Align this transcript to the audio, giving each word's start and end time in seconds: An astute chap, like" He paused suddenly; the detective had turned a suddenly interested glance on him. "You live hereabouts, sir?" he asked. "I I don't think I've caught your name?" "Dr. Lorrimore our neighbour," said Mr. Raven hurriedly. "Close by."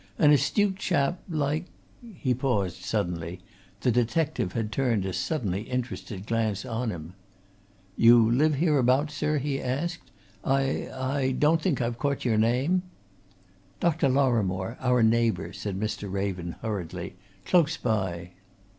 An 0.17 0.31
astute 0.31 0.77
chap, 0.77 1.21
like" 1.29 1.67
He 2.23 2.33
paused 2.33 2.81
suddenly; 2.83 3.39
the 3.81 3.91
detective 3.91 4.53
had 4.53 4.71
turned 4.71 5.05
a 5.05 5.13
suddenly 5.13 5.61
interested 5.61 6.25
glance 6.25 6.65
on 6.65 6.89
him. 6.89 7.13
"You 7.95 8.31
live 8.31 8.55
hereabouts, 8.55 9.13
sir?" 9.13 9.37
he 9.37 9.61
asked. 9.61 10.09
"I 10.43 10.89
I 10.91 11.33
don't 11.33 11.61
think 11.61 11.83
I've 11.83 11.99
caught 11.99 12.25
your 12.25 12.39
name?" 12.39 12.81
"Dr. 13.79 14.09
Lorrimore 14.09 14.75
our 14.79 15.03
neighbour," 15.03 15.53
said 15.53 15.79
Mr. 15.79 16.11
Raven 16.11 16.55
hurriedly. 16.63 17.13
"Close 17.45 17.77
by." 17.77 18.31